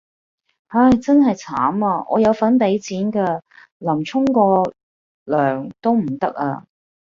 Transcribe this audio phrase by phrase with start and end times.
[0.69, 3.41] 唉，真係慘呀，我有份俾錢㗎，
[3.77, 4.63] 蒞沖個
[5.25, 6.65] 涼都唔得呀